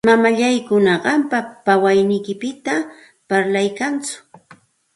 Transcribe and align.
Mamallakuna 0.09 0.93
qampa 1.03 1.39
kawayniykipita 1.65 2.73
parlaykanku. 3.27 4.11